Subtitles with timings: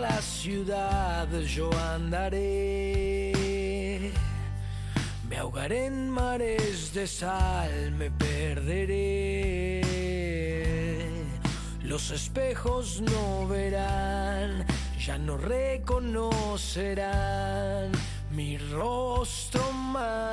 [0.00, 3.32] la ciudad yo andaré.
[5.28, 9.82] Me ahogaré en mares de sal, me perderé.
[11.82, 14.66] Los espejos no verán,
[14.98, 16.72] ya no reconocerán
[18.30, 20.25] mi rostro más.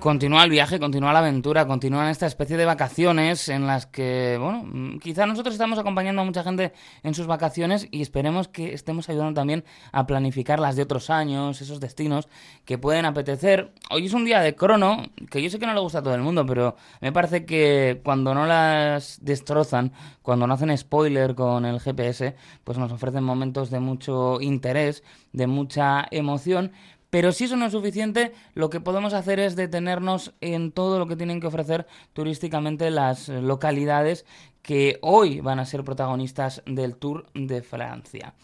[0.00, 4.64] Continúa el viaje, continúa la aventura, continúan esta especie de vacaciones en las que, bueno,
[4.64, 9.10] mm, quizá nosotros estamos acompañando a mucha gente en sus vacaciones y esperemos que estemos
[9.10, 12.30] ayudando también a planificar las de otros años, esos destinos
[12.64, 13.74] que pueden apetecer.
[13.90, 16.14] Hoy es un día de crono, que yo sé que no le gusta a todo
[16.14, 21.66] el mundo, pero me parece que cuando no las destrozan, cuando no hacen spoiler con
[21.66, 26.72] el GPS, pues nos ofrecen momentos de mucho interés, de mucha emoción.
[27.10, 31.06] Pero si eso no es suficiente, lo que podemos hacer es detenernos en todo lo
[31.06, 34.24] que tienen que ofrecer turísticamente las eh, localidades
[34.62, 38.34] que hoy van a ser protagonistas del Tour de Francia.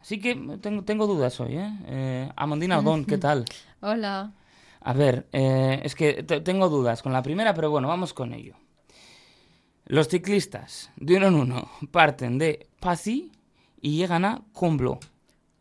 [0.00, 1.70] Así que tengo, tengo dudas hoy, ¿eh?
[1.86, 3.44] eh Amandina Odón, ¿qué tal?
[3.80, 4.32] Hola.
[4.80, 8.32] A ver, eh, es que te- tengo dudas con la primera, pero bueno, vamos con
[8.32, 8.54] ello.
[9.86, 13.32] Los ciclistas, de uno en uno, parten de Passy
[13.80, 14.98] y llegan a Combloux.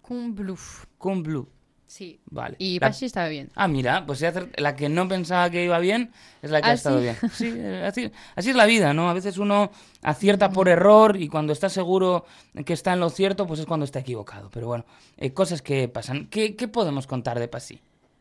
[0.01, 0.85] Combloux.
[0.97, 1.47] Combloux,
[1.87, 2.19] Sí.
[2.29, 2.55] vale.
[2.59, 3.49] Y La- Pachi estaba bien.
[3.55, 4.21] Ah, mira, pues
[4.57, 7.03] la que no pensaba que iba bien es la que ha ¿Ah, estado sí?
[7.03, 7.15] bien.
[7.33, 9.09] Sí, así, así es la vida, ¿no?
[9.09, 9.71] A veces uno
[10.01, 12.25] acierta por error y cuando está seguro
[12.65, 14.49] que está en lo cierto, pues es cuando está equivocado.
[14.53, 14.85] Pero bueno,
[15.17, 16.27] eh, cosas que pasan.
[16.27, 17.79] ¿Qué, qué podemos contar de Passy?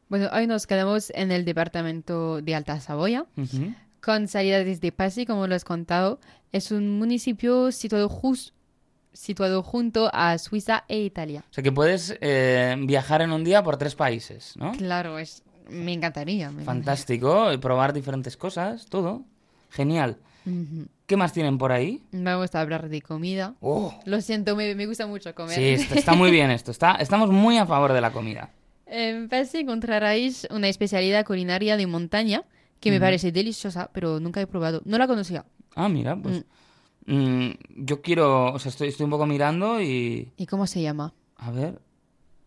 [0.08, 3.26] Bueno, hoy nos quedamos en el departamento de Alta Saboya,
[4.00, 6.20] con salida desde Passy, como lo has contado.
[6.52, 8.52] Es un municipio situado, jus-
[9.16, 11.44] situado junto a Suiza e Italia.
[11.50, 14.72] O sea que puedes eh, viajar en un día por tres países, ¿no?
[14.72, 16.50] Claro, es, me encantaría.
[16.50, 19.22] me Fantástico, y probar diferentes cosas, todo.
[19.70, 20.10] Genial.
[20.10, 20.26] encantaría.
[20.82, 20.88] Ujú.
[21.06, 22.02] ¿Qué más tienen por ahí?
[22.12, 23.54] Vamos a hablar de comida.
[23.60, 25.54] Oh, Lo siento, me, me gusta mucho comer.
[25.56, 26.70] sí, está, está muy bien esto.
[26.70, 28.50] Está, estamos muy a favor de la comida.
[28.88, 32.44] En Passy encontraréis una especialidad culinaria de montaña
[32.78, 34.80] que me parece deliciosa, pero nunca he probado.
[34.84, 35.44] No la conocía.
[35.74, 36.42] Ah, mira, pues mm,
[37.06, 40.32] yo quiero, o sea, estoy, estoy un poco mirando y...
[40.36, 41.14] ¿Y cómo se llama?
[41.36, 41.80] A ver,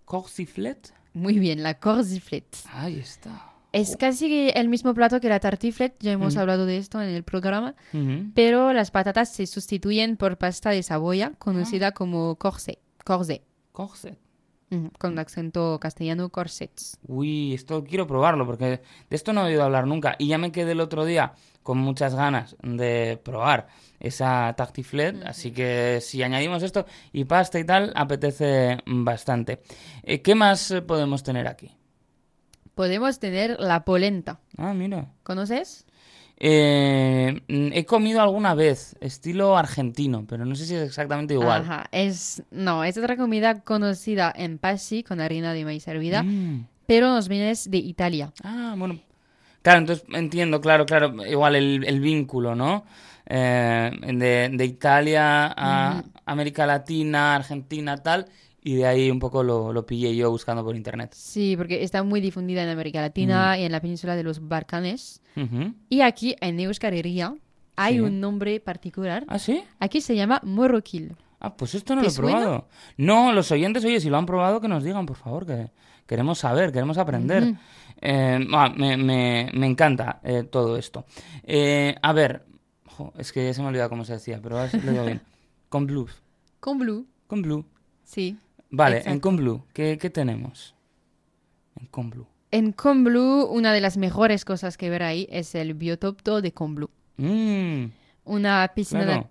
[0.06, 0.94] corsiflet.
[1.14, 2.58] Muy bien, la corsiflette.
[2.72, 3.46] Ahí está.
[3.72, 7.24] Es casi el mismo plato que la tartiflette, ya hemos hablado de esto en el
[7.24, 8.32] programa, Ujú.
[8.34, 14.18] pero las patatas se sustituyen por pasta de saboya, conocida como corset, corset, Corset.
[15.00, 16.98] Con acento castellano, corsets.
[17.08, 20.16] Uy, esto quiero probarlo porque de esto no he oído hablar nunca.
[20.20, 23.68] Y ya me quedé el otro día con muchas ganas de probar
[24.00, 25.24] esa tartiflette.
[25.26, 29.62] Así que si añadimos esto y pasta y tal, apetece bastante.
[30.04, 31.76] Eh, ¿Qué más eh, podemos tener aquí?
[32.76, 34.40] Podemos tener la polenta.
[34.58, 35.12] Ah, mira.
[35.24, 35.86] ¿Conoces?
[36.42, 41.64] Eh, mm, he comido alguna vez, estilo argentino, pero no sé si es exactamente igual.
[41.64, 46.66] Ajá, es, no, es otra comida conocida en Passy con harina de maíz hervida, Mm.
[46.86, 48.32] pero nos viene de Italia.
[48.44, 49.00] Ah, bueno.
[49.62, 52.86] Claro, entonces entiendo, claro, claro, igual el, el vínculo, ¿no?
[53.26, 58.28] Eh, de, de Italia a América Latina, Argentina, tal,
[58.62, 61.14] y de ahí un poco lo, lo pillé yo buscando por internet.
[61.14, 65.22] Sí, porque está muy difundida en América Latina y en la península de los Balcanes.
[65.90, 67.36] Y aquí, en Euskal Herria,
[67.76, 68.00] hay Sí.
[68.02, 69.24] un nombre particular.
[69.28, 69.64] ¿Ah, sí?
[69.80, 71.16] Aquí se llama morroquil.
[71.40, 72.38] Ah, pues esto no ¿Te lo he suena?
[72.40, 72.68] probado.
[72.98, 75.72] No, los oyentes, oye, si lo han probado, que nos digan, por favor, que
[76.06, 77.54] queremos saber, queremos aprender.
[78.02, 81.06] Eh, ah, me, me- me encanta eh, todo esto.
[81.44, 82.46] Eh, a ver,
[82.86, 85.06] jo, es que ya se me ha olvidado cómo se decía, pero ahora lo digo
[85.06, 85.22] bien.
[85.70, 86.22] Con blues.
[86.60, 87.08] Con blue.
[87.28, 87.66] Con blue.
[88.04, 88.38] Sí.
[88.70, 89.22] Vale, en Exacto.
[89.22, 90.76] Comblu, ¿qué, qué tenemos?
[91.80, 92.28] En Comblu.
[92.52, 92.76] En
[93.52, 96.90] una de las mejores cosas que ver ahí es el biotopo de Comblu.
[97.18, 97.86] Mm,
[98.26, 99.30] Una piscina, claro.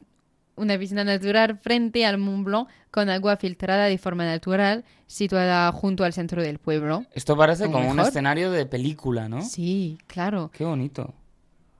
[0.57, 6.05] una piscina natural frente al Mont Blanc con agua filtrada de forma natural, situada junto
[6.05, 7.05] al centro del pueblo.
[7.13, 9.43] Esto parece ¿O como un escenario de película, ¿no?
[9.43, 10.51] Sí, claro.
[10.53, 11.15] Qué bonito.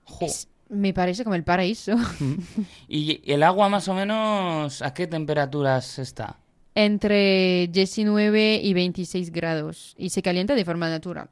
[0.05, 0.25] Jo.
[0.25, 1.95] Es- me parece como el paraíso.
[2.87, 6.37] ¿Y el agua más o menos a qué temperaturas está?
[6.85, 9.95] Entre 19 y 26 grados.
[9.97, 11.29] Y se calienta de forma natural.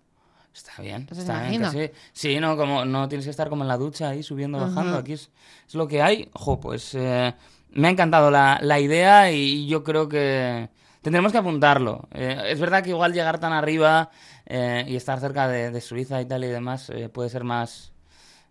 [0.53, 1.91] Está bien, Entonces, está bien.
[2.13, 4.91] Sí, no, como no tienes que estar como en la ducha ahí subiendo, bajando.
[4.91, 4.99] Ajá.
[4.99, 5.29] Aquí es,
[5.67, 6.29] es lo que hay.
[6.33, 7.33] Jo, pues eh,
[7.71, 10.69] me ha encantado la, la idea y yo creo que
[11.01, 12.07] tendremos que apuntarlo.
[12.11, 14.09] Eh, es verdad que igual llegar tan arriba
[14.45, 17.93] eh, y estar cerca de, de Suiza y tal y demás eh, puede ser más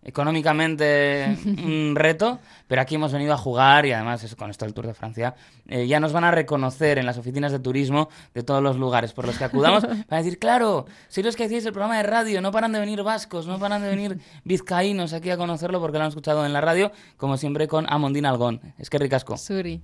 [0.03, 4.73] económicamente un reto, pero aquí hemos venido a jugar y además es- con esto del
[4.73, 5.35] Tour de Francia
[5.67, 9.11] eh, ya nos van a reconocer en las oficinas de turismo de todos los lugares
[9.13, 12.41] por los que acudamos para decir, claro, sois los que hacéis el programa de radio,
[12.41, 16.03] no paran de venir vascos, no paran de venir vizcaínos aquí a conocerlo porque lo
[16.05, 18.61] han escuchado en la radio, como siempre con Amondín Algón.
[18.77, 19.35] Es que ricasco.
[19.37, 19.81] Suri.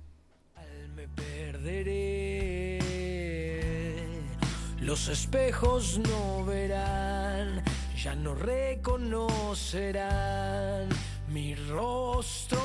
[0.96, 2.80] me perderé.
[4.80, 7.03] Los espejos no verán,
[8.04, 10.88] ya no reconocerán
[11.28, 12.58] mi rostro